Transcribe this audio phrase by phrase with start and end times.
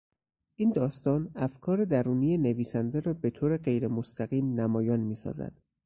[0.55, 5.61] این داستان افکار درونی نویسنده را به طور غیرمستقیم نمایان میسازد.